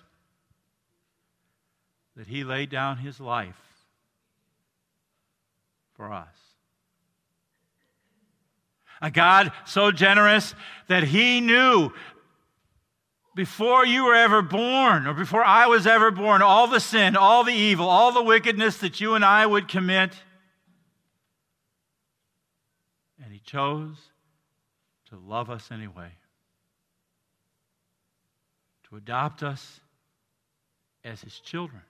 that 2.15 2.27
He 2.27 2.43
laid 2.43 2.69
down 2.69 2.97
His 2.97 3.19
life 3.19 3.61
for 5.95 6.11
us. 6.11 6.44
A 9.01 9.11
God 9.11 9.51
so 9.65 9.91
generous 9.91 10.55
that 10.87 11.03
He 11.03 11.41
knew 11.41 11.91
before 13.35 13.85
you 13.85 14.05
were 14.05 14.15
ever 14.15 14.41
born, 14.41 15.05
or 15.05 15.13
before 15.13 15.43
I 15.43 15.67
was 15.67 15.85
ever 15.85 16.09
born, 16.09 16.41
all 16.41 16.67
the 16.67 16.79
sin, 16.79 17.17
all 17.17 17.43
the 17.43 17.53
evil, 17.53 17.87
all 17.87 18.13
the 18.13 18.23
wickedness 18.23 18.77
that 18.77 19.01
you 19.01 19.13
and 19.13 19.25
I 19.25 19.45
would 19.45 19.67
commit. 19.67 20.13
And 23.21 23.33
He 23.33 23.39
chose 23.39 23.97
to 25.09 25.17
love 25.17 25.49
us 25.49 25.69
anyway, 25.69 26.11
to 28.89 28.95
adopt 28.95 29.43
us 29.43 29.81
as 31.03 31.21
His 31.21 31.37
children. 31.41 31.81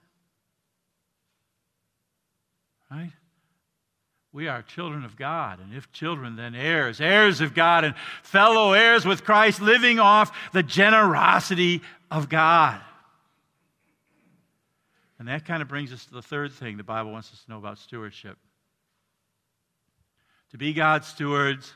Right? 2.90 3.12
We 4.36 4.48
are 4.48 4.60
children 4.60 5.02
of 5.06 5.16
God, 5.16 5.60
and 5.60 5.72
if 5.72 5.90
children, 5.92 6.36
then 6.36 6.54
heirs, 6.54 7.00
heirs 7.00 7.40
of 7.40 7.54
God, 7.54 7.84
and 7.84 7.94
fellow 8.22 8.74
heirs 8.74 9.06
with 9.06 9.24
Christ, 9.24 9.62
living 9.62 9.98
off 9.98 10.30
the 10.52 10.62
generosity 10.62 11.80
of 12.10 12.28
God. 12.28 12.78
And 15.18 15.26
that 15.28 15.46
kind 15.46 15.62
of 15.62 15.68
brings 15.68 15.90
us 15.90 16.04
to 16.04 16.12
the 16.12 16.20
third 16.20 16.52
thing 16.52 16.76
the 16.76 16.82
Bible 16.82 17.12
wants 17.12 17.32
us 17.32 17.44
to 17.44 17.50
know 17.50 17.56
about 17.56 17.78
stewardship. 17.78 18.36
To 20.50 20.58
be 20.58 20.74
God's 20.74 21.06
stewards 21.06 21.72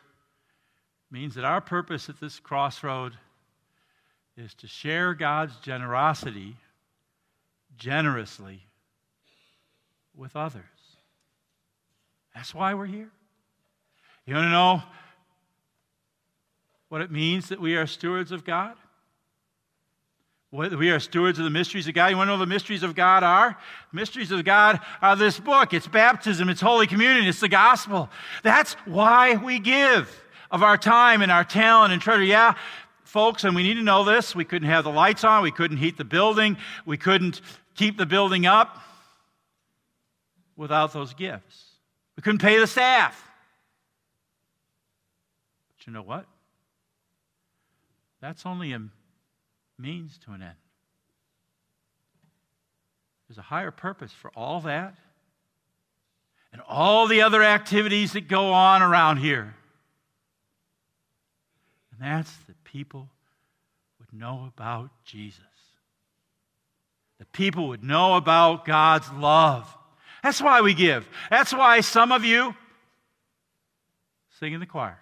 means 1.11 1.37
that 1.37 1.47
our 1.47 1.63
purpose 1.63 2.11
at 2.11 2.21
this 2.21 2.39
crossroad 2.41 3.15
is 4.37 4.53
to 4.57 4.67
share 4.67 5.15
God's 5.15 5.57
generosity 5.61 6.57
generously 7.79 8.67
with 10.15 10.37
others. 10.37 10.80
That's 12.41 12.55
why 12.55 12.73
we're 12.73 12.87
here. 12.87 13.11
You 14.25 14.35
want 14.35 14.47
to 14.47 14.51
know 14.51 14.83
what 16.89 17.03
it 17.03 17.11
means 17.11 17.51
that 17.51 17.61
we 17.61 17.77
are 17.77 17.87
stewards 17.87 18.33
of 18.33 18.47
God? 18.47 18.77
We 20.51 20.91
are 20.91 21.01
stewards 21.01 21.39
of 21.39 21.45
the 21.45 21.51
mysteries 21.51 21.87
of 21.87 21.93
God. 21.93 22.07
You 22.07 22.17
want 22.17 22.29
to 22.29 22.33
know 22.33 22.39
what 22.39 22.47
the 22.47 22.55
mysteries 22.55 22.83
of 22.83 22.95
God 22.95 23.25
are? 23.25 23.59
The 23.93 23.95
mysteries 23.95 24.31
of 24.31 24.43
God 24.43 24.81
are 25.03 25.17
this 25.17 25.39
book. 25.39 25.75
It's 25.75 25.87
baptism, 25.87 26.49
it's 26.49 26.63
Holy 26.63 26.87
Communion, 26.87 27.27
it's 27.27 27.41
the 27.41 27.49
gospel. 27.49 28.09
That's 28.43 28.73
why 28.87 29.37
we 29.37 29.59
give 29.59 30.11
of 30.51 30.63
our 30.63 30.79
time 30.79 31.21
and 31.21 31.31
our 31.31 31.45
talent 31.45 31.93
and 31.93 32.01
treasure. 32.01 32.25
Yeah, 32.25 32.55
folks, 33.05 33.45
and 33.45 33.55
we 33.55 33.63
need 33.63 33.75
to 33.75 33.83
know 33.83 34.03
this. 34.03 34.35
We 34.35 34.47
couldn't 34.47 34.71
have 34.71 34.85
the 34.85 34.91
lights 34.91 35.25
on, 35.25 35.43
we 35.43 35.53
couldn't 35.53 35.77
heat 35.77 35.99
the 35.99 36.05
building, 36.05 36.57
we 36.87 36.97
couldn't 36.97 37.43
keep 37.75 37.99
the 37.99 38.07
building 38.07 38.47
up 38.47 38.79
without 40.57 40.95
those 40.95 41.13
gifts. 41.13 41.70
We 42.17 42.23
couldn't 42.23 42.41
pay 42.41 42.59
the 42.59 42.67
staff. 42.67 43.27
But 45.69 45.87
you 45.87 45.93
know 45.93 46.03
what? 46.03 46.27
That's 48.21 48.45
only 48.45 48.73
a 48.73 48.81
means 49.79 50.19
to 50.27 50.33
an 50.33 50.43
end. 50.43 50.55
There's 53.29 53.39
a 53.39 53.43
higher 53.43 53.71
purpose 53.71 54.13
for 54.13 54.31
all 54.37 54.61
that 54.63 54.95
and 56.53 56.61
all 56.69 57.07
the 57.07 57.23
other 57.23 57.43
activities 57.43 58.13
that 58.13 58.29
go 58.29 58.53
on 58.53 58.83
around 58.83 59.19
here. 59.19 59.55
And 61.93 62.01
that's 62.01 62.35
that 62.49 62.63
people 62.65 63.09
would 63.99 64.13
know 64.13 64.51
about 64.55 64.91
Jesus. 65.05 65.41
That 67.19 67.31
people 67.33 67.69
would 67.69 67.85
know 67.85 68.17
about 68.17 68.65
God's 68.65 69.11
love 69.13 69.73
that's 70.23 70.41
why 70.41 70.61
we 70.61 70.75
give. 70.75 71.09
That's 71.31 71.53
why 71.53 71.81
some 71.81 72.13
of 72.13 72.25
you 72.25 72.55
sing 74.39 74.53
in 74.53 74.61
the 74.61 74.67
choir, 74.67 74.99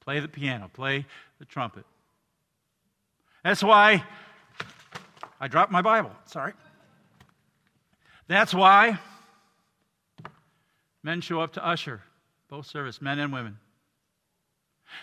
play 0.00 0.20
the 0.20 0.28
piano, 0.28 0.70
play 0.72 1.06
the 1.38 1.44
trumpet. 1.44 1.84
That's 3.44 3.62
why 3.62 4.04
I 5.40 5.48
dropped 5.48 5.70
my 5.70 5.82
Bible. 5.82 6.12
Sorry. 6.26 6.52
That's 8.26 8.52
why 8.52 8.98
men 11.02 11.20
show 11.20 11.40
up 11.40 11.54
to 11.54 11.66
usher 11.66 12.02
both 12.48 12.66
service, 12.66 13.00
men 13.00 13.18
and 13.18 13.32
women. 13.32 13.58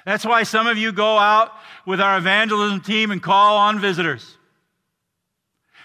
That's 0.06 0.26
why 0.26 0.44
some 0.44 0.68
of 0.68 0.78
you 0.78 0.92
go 0.92 1.18
out 1.18 1.52
with 1.86 2.02
our 2.02 2.18
evangelism 2.18 2.82
team 2.82 3.12
and 3.12 3.22
call 3.22 3.58
on 3.58 3.80
visitors. 3.80 4.38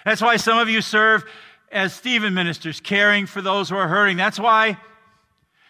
That's 0.04 0.22
why 0.22 0.36
some 0.36 0.58
of 0.58 0.68
you 0.68 0.80
serve 0.80 1.24
as 1.70 1.94
Stephen 1.94 2.34
ministers, 2.34 2.80
caring 2.80 3.26
for 3.26 3.40
those 3.40 3.68
who 3.68 3.76
are 3.76 3.88
hurting. 3.88 4.16
That's 4.16 4.38
why 4.38 4.78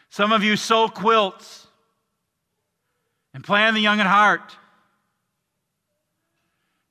some 0.09 0.33
of 0.33 0.43
you 0.43 0.57
sew 0.57 0.89
quilts 0.89 1.67
and 3.35 3.45
plan 3.45 3.75
the 3.75 3.81
young 3.81 4.01
at 4.01 4.07
heart 4.07 4.57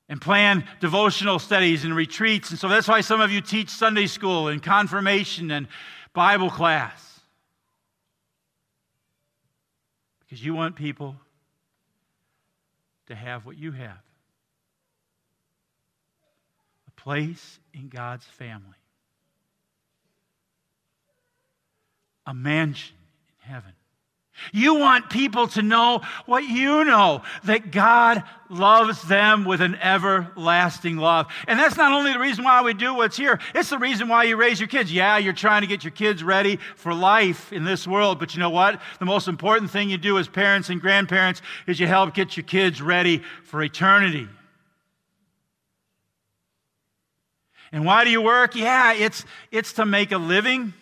and 0.08 0.20
plan 0.20 0.64
devotional 0.80 1.38
studies 1.38 1.84
and 1.84 1.94
retreats. 1.94 2.50
And 2.50 2.58
so 2.58 2.68
that's 2.68 2.88
why 2.88 3.00
some 3.00 3.20
of 3.20 3.30
you 3.30 3.40
teach 3.40 3.68
Sunday 3.70 4.06
school 4.06 4.48
and 4.48 4.62
confirmation 4.62 5.50
and 5.50 5.68
Bible 6.12 6.50
class. 6.50 7.20
Because 10.20 10.44
you 10.44 10.54
want 10.54 10.76
people 10.76 11.16
to 13.06 13.14
have 13.14 13.44
what 13.44 13.56
you 13.56 13.72
have 13.72 13.98
a 16.86 17.00
place 17.00 17.58
in 17.74 17.88
God's 17.88 18.24
family. 18.24 18.76
A 22.26 22.34
mansion 22.34 22.96
in 23.28 23.50
heaven. 23.52 23.72
You 24.52 24.76
want 24.76 25.10
people 25.10 25.48
to 25.48 25.62
know 25.62 26.00
what 26.26 26.44
you 26.44 26.84
know 26.84 27.22
that 27.44 27.70
God 27.70 28.22
loves 28.48 29.02
them 29.02 29.44
with 29.44 29.60
an 29.60 29.76
everlasting 29.76 30.96
love. 30.96 31.26
And 31.46 31.58
that's 31.58 31.76
not 31.76 31.92
only 31.92 32.12
the 32.12 32.18
reason 32.18 32.44
why 32.44 32.62
we 32.62 32.74
do 32.74 32.94
what's 32.94 33.16
here, 33.16 33.38
it's 33.54 33.70
the 33.70 33.78
reason 33.78 34.08
why 34.08 34.24
you 34.24 34.36
raise 34.36 34.58
your 34.58 34.68
kids. 34.68 34.92
Yeah, 34.92 35.18
you're 35.18 35.32
trying 35.32 35.60
to 35.60 35.66
get 35.66 35.84
your 35.84 35.92
kids 35.92 36.24
ready 36.24 36.58
for 36.76 36.94
life 36.94 37.52
in 37.52 37.64
this 37.64 37.86
world, 37.86 38.18
but 38.18 38.34
you 38.34 38.40
know 38.40 38.50
what? 38.50 38.80
The 38.98 39.04
most 39.04 39.28
important 39.28 39.70
thing 39.70 39.90
you 39.90 39.98
do 39.98 40.18
as 40.18 40.26
parents 40.26 40.70
and 40.70 40.80
grandparents 40.80 41.42
is 41.66 41.78
you 41.78 41.86
help 41.86 42.14
get 42.14 42.36
your 42.36 42.44
kids 42.44 42.80
ready 42.80 43.22
for 43.44 43.62
eternity. 43.62 44.28
And 47.72 47.84
why 47.84 48.04
do 48.04 48.10
you 48.10 48.20
work? 48.20 48.56
Yeah, 48.56 48.94
it's, 48.94 49.24
it's 49.52 49.74
to 49.74 49.86
make 49.86 50.10
a 50.10 50.18
living 50.18 50.72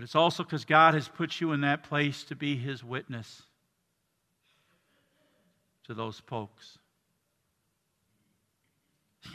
but 0.00 0.04
it's 0.04 0.14
also 0.14 0.42
because 0.42 0.64
God 0.64 0.94
has 0.94 1.08
put 1.08 1.42
you 1.42 1.52
in 1.52 1.60
that 1.60 1.82
place 1.82 2.24
to 2.24 2.34
be 2.34 2.56
His 2.56 2.82
witness 2.82 3.42
to 5.84 5.92
those 5.92 6.18
folks. 6.20 6.78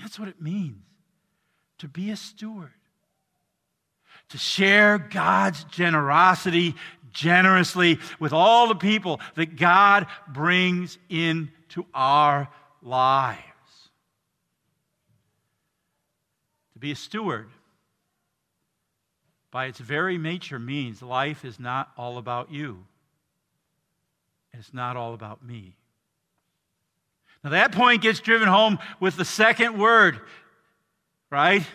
That's 0.02 0.18
what 0.18 0.28
it 0.28 0.42
means 0.42 0.82
to 1.78 1.88
be 1.88 2.10
a 2.10 2.16
steward, 2.16 2.74
to 4.30 4.40
share 4.40 4.98
God's 4.98 5.64
generosity 5.66 6.74
generously 7.12 8.00
with 8.20 8.34
all 8.34 8.68
the 8.68 8.74
people 8.74 9.20
that 9.36 9.58
God 9.58 10.08
brings 10.28 10.98
into 11.10 11.86
our 11.94 12.50
lives. 12.82 13.38
To 16.74 16.80
be 16.80 16.90
a 16.90 16.96
steward, 16.96 17.50
by 19.56 19.68
its 19.68 19.80
very 19.80 20.18
nature, 20.18 20.60
means 20.60 21.02
life 21.02 21.46
is 21.46 21.62
not 21.62 21.90
all 21.96 22.18
about 22.18 22.52
you. 22.52 22.84
It's 24.54 24.74
not 24.74 24.98
all 24.98 25.14
about 25.14 25.46
me. 25.46 25.78
Now, 27.42 27.52
that 27.52 27.72
point 27.72 28.02
gets 28.02 28.20
driven 28.20 28.50
home 28.50 28.80
with 29.00 29.16
the 29.16 29.24
second 29.24 29.80
word, 29.80 30.20
right? 31.32 31.66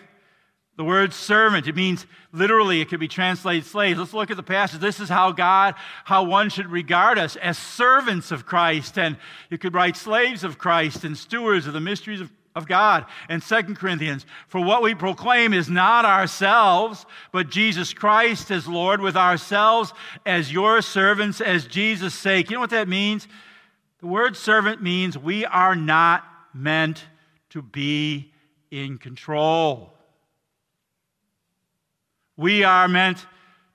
The 0.76 0.84
word 0.84 1.14
servant. 1.14 1.66
It 1.68 1.74
means 1.74 2.04
literally, 2.32 2.82
it 2.82 2.90
could 2.90 3.00
be 3.00 3.08
translated 3.08 3.64
slaves. 3.64 3.98
Let's 3.98 4.12
look 4.12 4.30
at 4.30 4.36
the 4.36 4.42
passage. 4.42 4.80
This 4.80 5.00
is 5.00 5.08
how 5.08 5.32
God, 5.32 5.74
how 6.04 6.24
one 6.24 6.50
should 6.50 6.66
regard 6.66 7.18
us 7.18 7.36
as 7.36 7.56
servants 7.56 8.30
of 8.30 8.44
Christ. 8.44 8.98
And 8.98 9.16
you 9.48 9.56
could 9.56 9.72
write 9.72 9.96
slaves 9.96 10.44
of 10.44 10.58
Christ 10.58 11.02
and 11.04 11.16
stewards 11.16 11.66
of 11.66 11.72
the 11.72 11.80
mysteries 11.80 12.20
of 12.20 12.30
of 12.54 12.66
God. 12.66 13.06
And 13.28 13.42
Second 13.42 13.76
Corinthians, 13.76 14.26
for 14.48 14.60
what 14.60 14.82
we 14.82 14.94
proclaim 14.94 15.52
is 15.52 15.68
not 15.68 16.04
ourselves, 16.04 17.06
but 17.32 17.50
Jesus 17.50 17.92
Christ 17.92 18.50
as 18.50 18.66
Lord, 18.66 19.00
with 19.00 19.16
ourselves 19.16 19.92
as 20.26 20.52
your 20.52 20.82
servants, 20.82 21.40
as 21.40 21.66
Jesus' 21.66 22.14
sake. 22.14 22.50
You 22.50 22.56
know 22.56 22.60
what 22.60 22.70
that 22.70 22.88
means? 22.88 23.28
The 24.00 24.06
word 24.06 24.36
servant 24.36 24.82
means 24.82 25.16
we 25.16 25.44
are 25.44 25.76
not 25.76 26.24
meant 26.52 27.04
to 27.50 27.62
be 27.62 28.32
in 28.70 28.98
control. 28.98 29.92
We 32.36 32.64
are 32.64 32.88
meant 32.88 33.26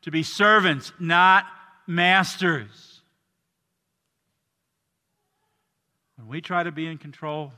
to 0.01 0.11
be 0.11 0.23
servants, 0.23 0.91
not 0.99 1.45
masters. 1.87 3.01
When 6.17 6.27
we 6.27 6.41
try 6.41 6.63
to 6.63 6.71
be 6.71 6.87
in 6.87 6.97
control, 6.97 7.51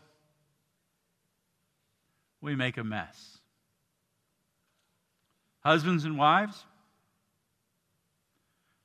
we 2.47 2.55
make 2.55 2.77
a 2.77 2.83
mess. 2.83 3.39
Husbands 5.59 6.05
and 6.05 6.17
wives, 6.17 6.63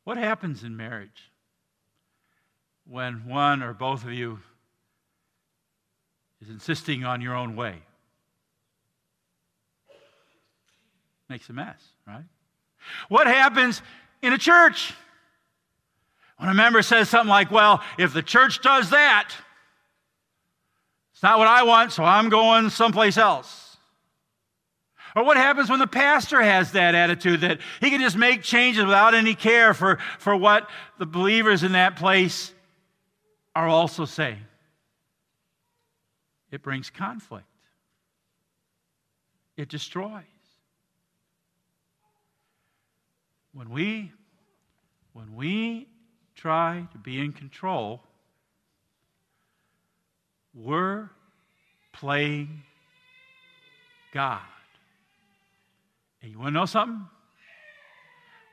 what 0.03 0.17
happens 0.17 0.65
in 0.65 0.77
marriage 0.77 1.31
when 2.85 3.25
one 3.25 3.63
or 3.63 3.73
both 3.73 4.03
of 4.03 4.13
you 4.13 4.41
is 6.41 6.51
insisting 6.51 7.05
on 7.05 7.21
your 7.21 7.37
own 7.37 7.55
way? 7.55 7.77
Makes 11.29 11.49
a 11.49 11.53
mess, 11.53 11.81
right? 12.05 12.25
What 13.09 13.29
happens 13.29 13.81
in 14.23 14.33
a 14.33 14.39
church 14.39 14.93
when 16.39 16.49
a 16.49 16.55
member 16.55 16.83
says 16.83 17.09
something 17.09 17.31
like, 17.31 17.53
Well, 17.53 17.81
if 17.97 18.13
the 18.13 18.25
church 18.25 18.61
does 18.61 18.91
that, 18.91 19.33
it's 21.23 21.29
not 21.29 21.39
what 21.39 21.47
I 21.47 21.63
want, 21.63 21.93
so 21.93 22.03
I'm 22.03 22.31
going 22.31 22.69
someplace 22.69 23.17
else. 23.17 23.77
Or 25.15 25.23
what 25.23 25.37
happens 25.37 25.71
when 25.71 25.79
the 25.79 25.87
pastor 25.87 26.43
has 26.43 26.73
that 26.73 26.97
attitude 26.97 27.43
that 27.43 27.61
he 27.81 27.91
can 27.91 28.01
just 28.01 28.17
make 28.17 28.43
changes 28.43 28.85
without 28.85 29.15
any 29.15 29.37
care 29.37 29.73
for, 29.73 30.01
for 30.19 30.35
what 30.35 30.69
the 30.99 31.07
believers 31.07 31.63
in 31.63 31.73
that 31.73 31.95
place 31.95 32.53
are 33.55 33.69
also 33.69 34.05
saying? 34.05 34.45
It 36.51 36.61
brings 36.61 36.91
conflict, 36.91 37.47
it 39.57 39.69
destroys. 39.69 40.25
When 43.53 43.71
we, 43.71 44.11
when 45.13 45.37
we 45.37 45.87
try 46.35 46.89
to 46.91 46.99
be 46.99 47.21
in 47.21 47.33
control, 47.33 48.03
we're 50.55 51.09
playing 51.93 52.63
God. 54.13 54.41
And 56.23 56.31
you 56.31 56.39
want 56.39 56.49
to 56.49 56.55
know 56.55 56.67
something? 56.67 57.07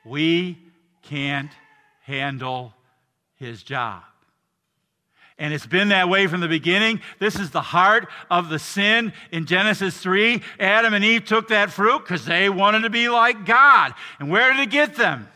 We 0.04 0.58
can't 1.02 1.50
handle 2.02 2.74
his 3.36 3.62
job. 3.62 4.02
And 5.38 5.54
it's 5.54 5.66
been 5.66 5.88
that 5.88 6.10
way 6.10 6.26
from 6.26 6.40
the 6.40 6.48
beginning. 6.48 7.00
This 7.18 7.36
is 7.36 7.50
the 7.50 7.62
heart 7.62 8.08
of 8.30 8.50
the 8.50 8.58
sin 8.58 9.14
in 9.32 9.46
Genesis 9.46 9.96
3. 9.96 10.42
Adam 10.58 10.92
and 10.92 11.02
Eve 11.02 11.24
took 11.24 11.48
that 11.48 11.70
fruit 11.70 12.00
because 12.00 12.26
they 12.26 12.50
wanted 12.50 12.80
to 12.80 12.90
be 12.90 13.08
like 13.08 13.46
God. 13.46 13.94
And 14.18 14.30
where 14.30 14.52
did 14.52 14.60
it 14.60 14.70
get 14.70 14.96
them? 14.96 15.28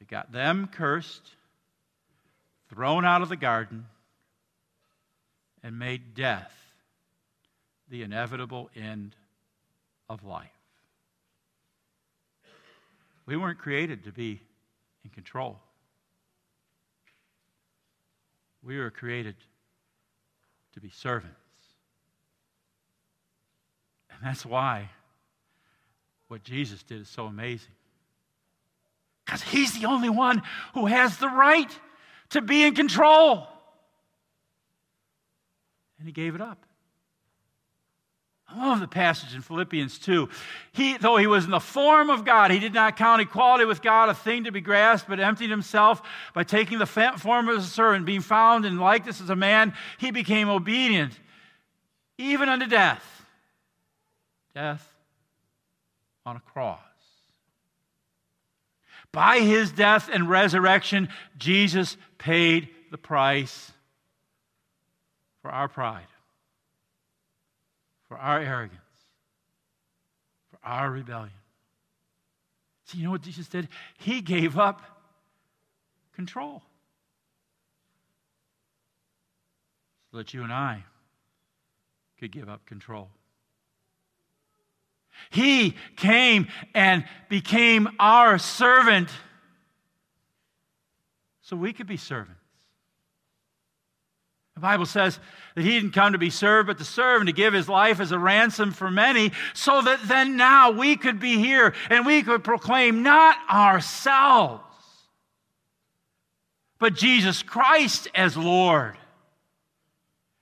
It 0.00 0.08
got 0.08 0.32
them 0.32 0.68
cursed, 0.72 1.22
thrown 2.68 3.04
out 3.04 3.22
of 3.22 3.28
the 3.28 3.36
garden, 3.36 3.86
and 5.64 5.78
made 5.78 6.14
death 6.14 6.52
the 7.88 8.02
inevitable 8.02 8.70
end 8.76 9.16
of 10.10 10.22
life. 10.22 10.46
We 13.24 13.38
weren't 13.38 13.58
created 13.58 14.04
to 14.04 14.12
be 14.12 14.42
in 15.04 15.10
control. 15.10 15.58
We 18.62 18.78
were 18.78 18.90
created 18.90 19.36
to 20.74 20.80
be 20.80 20.90
servants. 20.90 21.34
And 24.10 24.18
that's 24.22 24.44
why 24.44 24.90
what 26.28 26.44
Jesus 26.44 26.82
did 26.82 27.00
is 27.00 27.08
so 27.08 27.24
amazing. 27.24 27.72
Because 29.24 29.42
he's 29.42 29.80
the 29.80 29.86
only 29.86 30.10
one 30.10 30.42
who 30.74 30.84
has 30.84 31.16
the 31.16 31.28
right 31.28 31.70
to 32.30 32.42
be 32.42 32.64
in 32.64 32.74
control 32.74 33.48
and 35.98 36.06
he 36.06 36.12
gave 36.12 36.34
it 36.34 36.40
up. 36.40 36.64
I 38.48 38.68
love 38.68 38.80
the 38.80 38.86
passage 38.86 39.34
in 39.34 39.40
Philippians 39.40 39.98
2. 39.98 40.28
He, 40.72 40.96
though 40.98 41.16
he 41.16 41.26
was 41.26 41.44
in 41.44 41.50
the 41.50 41.60
form 41.60 42.10
of 42.10 42.24
God, 42.24 42.50
he 42.50 42.58
did 42.58 42.74
not 42.74 42.96
count 42.96 43.22
equality 43.22 43.64
with 43.64 43.80
God 43.80 44.10
a 44.10 44.14
thing 44.14 44.44
to 44.44 44.52
be 44.52 44.60
grasped, 44.60 45.08
but 45.08 45.18
emptied 45.18 45.50
himself 45.50 46.02
by 46.34 46.44
taking 46.44 46.78
the 46.78 46.86
form 46.86 47.48
of 47.48 47.58
a 47.58 47.62
servant, 47.62 48.04
being 48.04 48.20
found 48.20 48.66
in 48.66 48.78
likeness 48.78 49.20
as 49.20 49.30
a 49.30 49.36
man. 49.36 49.72
He 49.98 50.10
became 50.10 50.48
obedient, 50.50 51.18
even 52.18 52.48
unto 52.48 52.66
death. 52.66 53.04
Death 54.54 54.86
on 56.26 56.36
a 56.36 56.40
cross. 56.40 56.80
By 59.10 59.40
his 59.40 59.72
death 59.72 60.10
and 60.12 60.28
resurrection, 60.28 61.08
Jesus 61.38 61.96
paid 62.18 62.68
the 62.90 62.98
price 62.98 63.72
for 65.44 65.50
our 65.50 65.68
pride, 65.68 66.06
for 68.08 68.16
our 68.16 68.40
arrogance, 68.40 68.80
for 70.50 70.58
our 70.64 70.90
rebellion. 70.90 71.34
See, 72.86 72.96
you 72.96 73.04
know 73.04 73.10
what 73.10 73.20
Jesus 73.20 73.46
did? 73.46 73.68
He 73.98 74.22
gave 74.22 74.58
up 74.58 74.80
control 76.14 76.62
so 80.10 80.16
that 80.16 80.32
you 80.32 80.44
and 80.44 80.50
I 80.50 80.82
could 82.18 82.32
give 82.32 82.48
up 82.48 82.64
control. 82.64 83.10
He 85.28 85.76
came 85.96 86.48
and 86.74 87.04
became 87.28 87.86
our 87.98 88.38
servant 88.38 89.10
so 91.42 91.54
we 91.54 91.74
could 91.74 91.86
be 91.86 91.98
servants. 91.98 92.43
The 94.54 94.60
Bible 94.60 94.86
says 94.86 95.18
that 95.56 95.62
he 95.62 95.70
didn't 95.70 95.92
come 95.92 96.12
to 96.12 96.18
be 96.18 96.30
served, 96.30 96.68
but 96.68 96.78
to 96.78 96.84
serve 96.84 97.20
and 97.20 97.26
to 97.26 97.32
give 97.32 97.52
his 97.52 97.68
life 97.68 97.98
as 97.98 98.12
a 98.12 98.18
ransom 98.18 98.70
for 98.70 98.88
many, 98.90 99.32
so 99.52 99.82
that 99.82 100.00
then 100.04 100.36
now 100.36 100.70
we 100.70 100.96
could 100.96 101.18
be 101.18 101.38
here 101.38 101.74
and 101.90 102.06
we 102.06 102.22
could 102.22 102.44
proclaim 102.44 103.02
not 103.02 103.36
ourselves, 103.50 104.62
but 106.78 106.94
Jesus 106.94 107.42
Christ 107.42 108.06
as 108.14 108.36
Lord, 108.36 108.96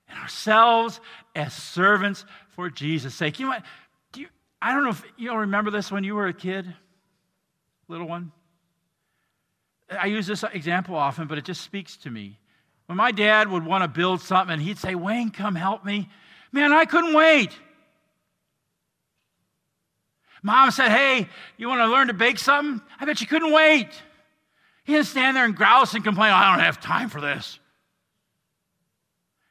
and 0.08 0.18
ourselves 0.18 1.00
as 1.34 1.54
servants 1.54 2.26
for 2.50 2.68
Jesus' 2.68 3.14
sake. 3.14 3.38
You 3.38 3.46
know 3.46 3.52
what? 3.52 3.64
Do 4.12 4.20
you, 4.20 4.28
I 4.60 4.74
don't 4.74 4.84
know 4.84 4.90
if 4.90 5.02
you 5.16 5.34
remember 5.34 5.70
this 5.70 5.90
when 5.90 6.04
you 6.04 6.14
were 6.16 6.26
a 6.26 6.34
kid, 6.34 6.66
little 7.88 8.06
one. 8.06 8.30
I 9.90 10.06
use 10.06 10.26
this 10.26 10.44
example 10.52 10.96
often, 10.96 11.26
but 11.28 11.38
it 11.38 11.46
just 11.46 11.62
speaks 11.62 11.96
to 11.98 12.10
me. 12.10 12.38
When 12.86 12.96
my 12.96 13.12
dad 13.12 13.48
would 13.48 13.64
want 13.64 13.84
to 13.84 13.88
build 13.88 14.20
something, 14.20 14.58
he'd 14.60 14.78
say, 14.78 14.94
Wayne, 14.94 15.30
come 15.30 15.54
help 15.54 15.84
me. 15.84 16.08
Man, 16.50 16.72
I 16.72 16.84
couldn't 16.84 17.14
wait. 17.14 17.50
Mom 20.42 20.70
said, 20.70 20.90
Hey, 20.90 21.28
you 21.56 21.68
want 21.68 21.80
to 21.80 21.86
learn 21.86 22.08
to 22.08 22.14
bake 22.14 22.38
something? 22.38 22.84
I 22.98 23.04
bet 23.04 23.20
you 23.20 23.26
couldn't 23.26 23.52
wait. 23.52 23.88
He 24.84 24.94
didn't 24.94 25.06
stand 25.06 25.36
there 25.36 25.44
and 25.44 25.54
grouse 25.54 25.94
and 25.94 26.02
complain, 26.02 26.32
I 26.32 26.50
don't 26.50 26.64
have 26.64 26.80
time 26.80 27.08
for 27.08 27.20
this. 27.20 27.58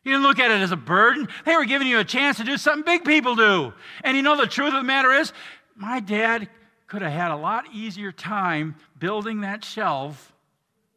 He 0.04 0.10
didn't 0.10 0.24
look 0.24 0.40
at 0.40 0.52
it 0.52 0.62
as 0.62 0.72
a 0.72 0.78
burden. 0.78 1.28
They 1.46 1.56
were 1.56 1.66
giving 1.66 1.88
you 1.88 2.00
a 2.00 2.04
chance 2.04 2.38
to 2.38 2.44
do 2.44 2.58
something 2.58 2.84
big 2.84 3.06
people 3.06 3.36
do. 3.36 3.74
And 4.04 4.18
you 4.18 4.24
know 4.24 4.36
the 4.36 4.48
truth 4.48 4.70
of 4.70 4.80
the 4.80 4.84
matter 4.84 5.12
is, 5.14 5.32
my 5.76 6.00
dad 6.00 6.50
could 6.88 7.02
have 7.02 7.12
had 7.12 7.32
a 7.32 7.38
lot 7.38 7.66
easier 7.72 8.12
time 8.12 8.76
building 9.00 9.42
that 9.42 9.64
shelf 9.64 10.34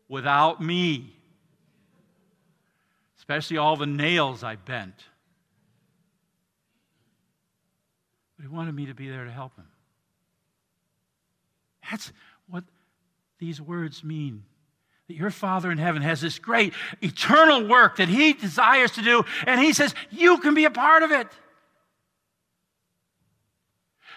without 0.08 0.60
me. 0.60 1.13
Especially 3.24 3.56
all 3.56 3.74
the 3.74 3.86
nails 3.86 4.44
I 4.44 4.56
bent. 4.56 5.02
But 8.36 8.42
he 8.42 8.48
wanted 8.48 8.74
me 8.74 8.84
to 8.84 8.94
be 8.94 9.08
there 9.08 9.24
to 9.24 9.30
help 9.30 9.56
him. 9.56 9.64
That's 11.90 12.12
what 12.50 12.64
these 13.38 13.62
words 13.62 14.04
mean 14.04 14.44
that 15.08 15.14
your 15.14 15.30
Father 15.30 15.72
in 15.72 15.78
heaven 15.78 16.02
has 16.02 16.20
this 16.20 16.38
great 16.38 16.74
eternal 17.00 17.66
work 17.66 17.96
that 17.96 18.08
He 18.08 18.34
desires 18.34 18.90
to 18.92 19.02
do, 19.02 19.24
and 19.46 19.58
He 19.58 19.72
says, 19.72 19.94
You 20.10 20.36
can 20.36 20.52
be 20.52 20.66
a 20.66 20.70
part 20.70 21.02
of 21.02 21.10
it. 21.10 21.28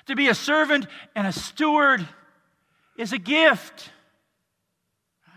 To 0.08 0.16
be 0.18 0.28
a 0.28 0.36
servant 0.36 0.86
and 1.16 1.26
a 1.26 1.32
steward 1.32 2.06
is 2.98 3.14
a 3.14 3.18
gift, 3.18 3.90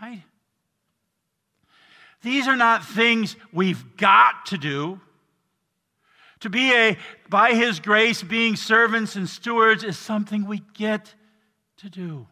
right? 0.01 0.23
These 2.21 2.47
are 2.47 2.55
not 2.55 2.85
things 2.85 3.35
we've 3.51 3.97
got 3.97 4.45
to 4.47 4.57
do. 4.57 4.99
To 6.41 6.49
be 6.49 6.73
a, 6.73 6.97
by 7.29 7.53
His 7.53 7.79
grace, 7.79 8.23
being 8.23 8.55
servants 8.55 9.15
and 9.15 9.29
stewards 9.29 9.83
is 9.83 9.97
something 9.97 10.45
we 10.45 10.61
get 10.73 11.13
to 11.77 11.89
do. 11.89 12.27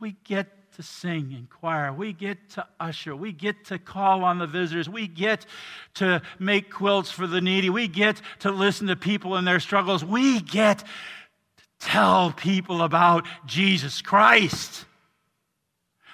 We 0.00 0.16
get 0.24 0.48
to 0.76 0.82
sing 0.82 1.32
in 1.32 1.46
choir. 1.46 1.92
We 1.92 2.12
get 2.12 2.50
to 2.50 2.66
usher. 2.80 3.14
We 3.14 3.32
get 3.32 3.66
to 3.66 3.78
call 3.78 4.24
on 4.24 4.38
the 4.38 4.46
visitors. 4.46 4.88
We 4.88 5.06
get 5.06 5.44
to 5.94 6.22
make 6.38 6.70
quilts 6.70 7.10
for 7.10 7.26
the 7.26 7.40
needy. 7.40 7.68
We 7.70 7.88
get 7.88 8.20
to 8.40 8.50
listen 8.50 8.86
to 8.86 8.96
people 8.96 9.36
in 9.36 9.44
their 9.44 9.60
struggles. 9.60 10.04
We 10.04 10.40
get 10.40 10.78
to 10.78 10.84
tell 11.78 12.32
people 12.32 12.82
about 12.82 13.26
Jesus 13.46 14.00
Christ. 14.00 14.86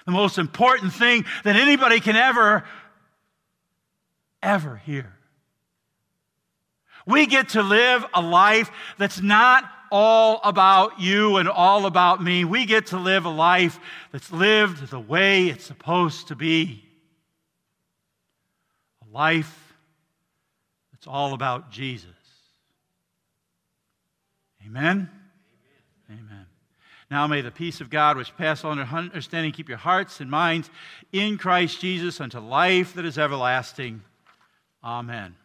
The 0.09 0.13
most 0.13 0.39
important 0.39 0.91
thing 0.91 1.23
that 1.43 1.55
anybody 1.55 1.99
can 1.99 2.15
ever, 2.15 2.63
ever 4.41 4.77
hear. 4.77 5.13
We 7.05 7.27
get 7.27 7.49
to 7.49 7.61
live 7.61 8.03
a 8.15 8.23
life 8.23 8.71
that's 8.97 9.21
not 9.21 9.69
all 9.91 10.41
about 10.43 10.99
you 10.99 11.37
and 11.37 11.47
all 11.47 11.85
about 11.85 12.23
me. 12.23 12.43
We 12.43 12.65
get 12.65 12.87
to 12.87 12.97
live 12.97 13.25
a 13.25 13.29
life 13.29 13.79
that's 14.11 14.31
lived 14.31 14.89
the 14.89 14.99
way 14.99 15.45
it's 15.45 15.65
supposed 15.65 16.29
to 16.29 16.35
be. 16.35 16.83
A 19.07 19.15
life 19.15 19.75
that's 20.91 21.05
all 21.05 21.35
about 21.35 21.69
Jesus. 21.69 22.09
Amen? 24.65 25.07
Amen. 26.09 26.38
Now 27.11 27.25
may 27.25 27.41
the 27.41 27.51
peace 27.51 27.81
of 27.81 27.89
God, 27.89 28.17
which 28.17 28.35
passes 28.37 28.65
all 28.65 28.71
understanding, 28.71 29.51
keep 29.51 29.67
your 29.67 29.79
hearts 29.79 30.21
and 30.21 30.29
minds 30.29 30.69
in 31.11 31.37
Christ 31.37 31.81
Jesus 31.81 32.21
unto 32.21 32.39
life 32.39 32.93
that 32.93 33.05
is 33.05 33.17
everlasting. 33.17 34.03
Amen. 34.83 35.35